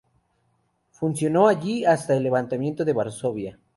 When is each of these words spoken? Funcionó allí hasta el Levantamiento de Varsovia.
Funcionó 0.89 1.47
allí 1.47 1.85
hasta 1.85 2.15
el 2.17 2.23
Levantamiento 2.23 2.83
de 2.83 2.93
Varsovia. 2.93 3.59